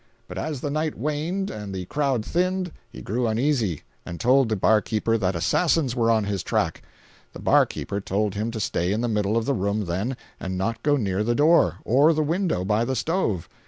But 0.27 0.39
as 0.39 0.61
the 0.61 0.71
night 0.71 0.97
waned 0.97 1.51
and 1.51 1.75
the 1.75 1.85
crowd 1.85 2.25
thinned, 2.25 2.71
he 2.89 3.03
grew 3.03 3.27
uneasy, 3.27 3.83
and 4.03 4.19
told 4.19 4.49
the 4.49 4.55
bar 4.55 4.81
keeper 4.81 5.15
that 5.15 5.35
assassins 5.35 5.95
were 5.95 6.09
on 6.09 6.23
his 6.23 6.41
track. 6.41 6.81
The 7.33 7.39
bar 7.39 7.67
keeper 7.67 8.01
told 8.01 8.33
him 8.33 8.49
to 8.49 8.59
stay 8.59 8.91
in 8.93 9.01
the 9.01 9.07
middle 9.07 9.37
of 9.37 9.45
the 9.45 9.53
room, 9.53 9.85
then, 9.85 10.17
and 10.39 10.57
not 10.57 10.81
go 10.81 10.97
near 10.97 11.23
the 11.23 11.35
door, 11.35 11.75
or 11.85 12.13
the 12.13 12.23
window 12.23 12.65
by 12.65 12.83
the 12.83 12.95
stove. 12.95 13.47